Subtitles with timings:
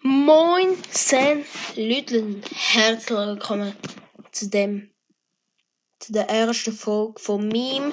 [0.00, 1.44] Moin, Sen
[1.74, 2.40] Lüdlen.
[2.54, 3.74] Herzlich willkommen
[4.30, 4.92] zu dem,
[5.98, 7.92] zu der ersten Folge von meinem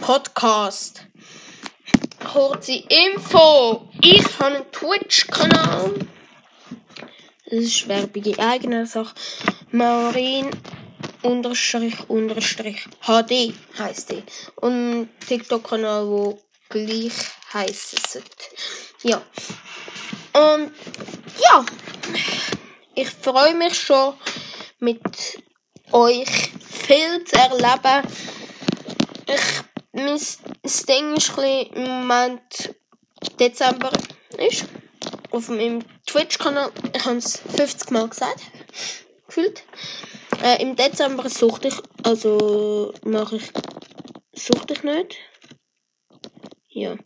[0.00, 1.04] Podcast.
[2.32, 3.88] Kurze Info.
[4.02, 5.94] Ich habe einen Twitch-Kanal.
[7.46, 9.16] Das ist Werbung in eigener Sache.
[9.72, 10.50] Maureen
[11.22, 14.22] unterstrich unterstrich HD heisst die.
[14.54, 17.14] Und TikTok-Kanal, wo gleich
[17.52, 18.22] heisst.
[19.02, 19.20] Ja.
[20.36, 20.70] Und
[21.38, 21.64] ja,
[22.94, 24.12] ich freue mich schon
[24.80, 25.00] mit
[25.92, 28.06] euch viel zu erleben.
[29.26, 30.20] Ich, mein
[30.86, 32.74] Ding ist ein im Moment
[33.40, 33.90] Dezember
[34.36, 34.66] ist.
[35.30, 36.70] Auf meinem Twitch-Kanal.
[36.94, 38.40] Ich habe es 50 Mal gesagt.
[39.26, 39.62] Gefühlt.
[40.42, 43.52] Äh, Im Dezember suchte ich, also mache ich,
[44.34, 45.16] suchte ich nicht.
[46.68, 46.96] Ja.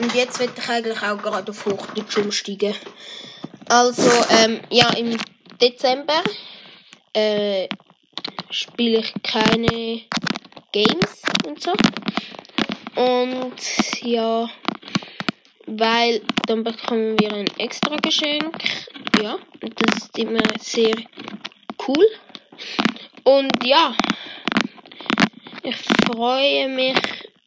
[0.00, 2.74] Und jetzt will ich eigentlich auch gerade auf Hochdeutsch umsteigen.
[3.68, 5.16] Also, ähm, ja, im
[5.60, 6.22] Dezember
[7.12, 7.68] äh,
[8.50, 10.02] spiele ich keine
[10.72, 11.72] Games und so.
[12.94, 13.60] Und
[14.02, 14.48] ja,
[15.66, 18.56] weil dann bekommen wir ein extra Geschenk.
[19.20, 20.94] Ja, das ist immer sehr
[21.86, 22.06] cool.
[23.24, 23.94] Und ja,
[25.62, 26.96] ich freue mich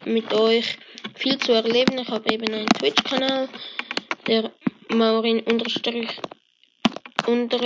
[0.06, 0.78] mit euch
[1.22, 2.00] viel zu erleben.
[2.00, 3.48] Ich habe eben einen Twitch-Kanal,
[4.26, 4.52] der
[4.90, 6.20] Maurin unterstrich
[7.28, 7.60] unter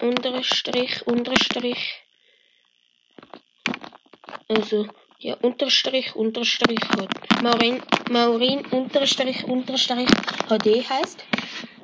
[0.00, 2.02] unterstrich unterstrich.
[4.48, 4.88] Also
[5.20, 10.08] ja unterstrich unterstrich hat Maurin Maurin unterstrich unterstrich
[10.48, 11.24] HD heißt.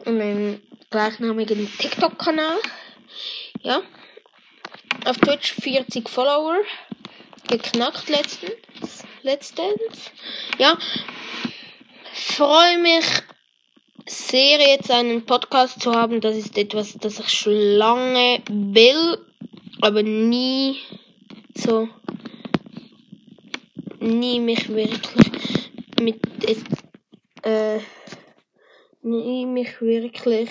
[0.07, 2.59] Und meinem gleichnamigen TikTok-Kanal.
[3.63, 3.83] Ja.
[5.05, 6.59] Auf Twitch 40 Follower.
[7.47, 10.11] Geknackt letztens letztens.
[10.59, 10.79] Ja,
[12.15, 13.05] freue mich
[14.07, 16.23] sehr, jetzt einen Podcast zu haben.
[16.23, 19.19] Das ist etwas, das ich schon lange will,
[19.83, 20.79] aber nie
[21.55, 21.89] so,
[24.01, 25.31] nie mich wirklich
[26.01, 26.21] mit,
[27.43, 27.81] äh,
[29.03, 30.49] nie mich wirklich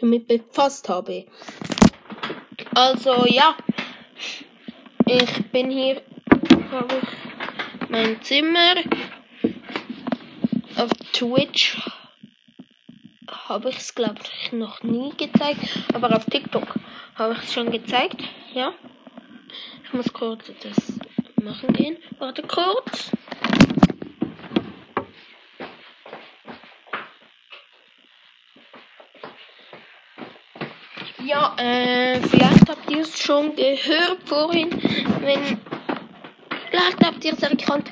[0.00, 1.26] damit befasst habe.
[2.74, 3.54] Also ja,
[5.04, 6.00] ich bin hier,
[6.70, 7.25] habe ich
[7.88, 8.74] mein Zimmer.
[10.76, 11.78] Auf Twitch
[13.48, 15.60] habe ich es, glaube ich, noch nie gezeigt.
[15.94, 16.74] Aber auf TikTok
[17.14, 18.22] habe ich es schon gezeigt.
[18.54, 18.72] Ja.
[19.84, 20.98] Ich muss kurz das
[21.42, 21.96] machen gehen.
[22.18, 23.10] Warte kurz.
[31.24, 34.70] Ja, äh, vielleicht habt ihr es schon gehört vorhin,
[35.20, 35.58] wenn
[36.76, 37.90] Vielleicht habt ihr es erkannt.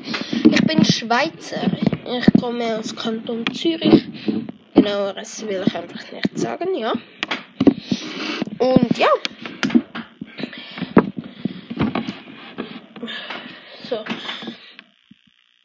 [0.50, 1.70] Ich bin Schweizer.
[2.18, 4.04] Ich komme aus Kanton Zürich.
[4.74, 6.92] Genaueres will ich einfach nicht sagen, ja.
[8.58, 9.08] Und ja.
[13.88, 14.04] So.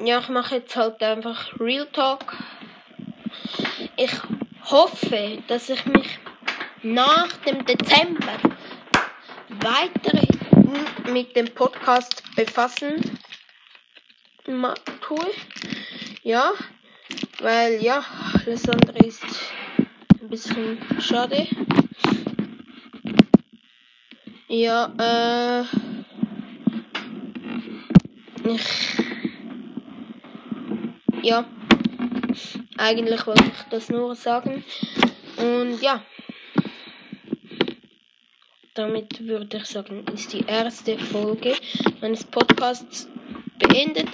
[0.01, 2.37] Ja, ich mache jetzt halt einfach Real Talk.
[3.97, 4.13] Ich
[4.63, 6.19] hoffe, dass ich mich
[6.83, 8.37] nach dem Dezember
[9.61, 10.25] weitere
[11.11, 13.19] mit dem Podcast befassen
[15.01, 15.31] tue.
[16.23, 16.51] Ja,
[17.39, 18.03] weil ja,
[18.33, 19.23] alles andere ist
[20.21, 21.47] ein bisschen schade.
[24.47, 25.63] Ja, äh,
[28.49, 28.97] ich,
[31.21, 31.45] ja,
[32.77, 34.63] eigentlich wollte ich das nur sagen.
[35.37, 36.03] Und ja
[38.79, 41.53] damit würde ich sagen, ist die erste Folge
[41.99, 43.09] meines Podcasts
[43.57, 44.07] beendet.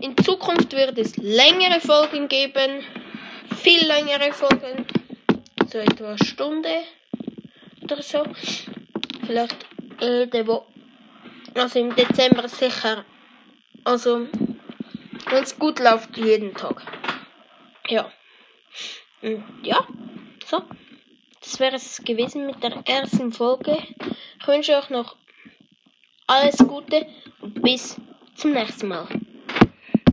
[0.00, 2.82] In Zukunft wird es längere Folgen geben,
[3.56, 4.84] viel längere Folgen,
[5.70, 6.74] so etwa eine Stunde
[7.82, 8.24] oder so.
[9.24, 9.64] Vielleicht
[10.00, 10.66] jede Woche,
[11.54, 13.04] also im Dezember sicher.
[13.84, 14.26] Also,
[15.30, 16.82] wenn es gut läuft, jeden Tag.
[17.88, 18.10] Ja.
[19.62, 19.86] Ja,
[20.44, 20.64] so
[21.40, 23.78] das wäre es gewesen mit der ersten Folge.
[24.40, 25.16] Ich wünsche euch noch
[26.26, 27.06] alles Gute
[27.40, 27.96] und bis
[28.34, 29.08] zum nächsten Mal.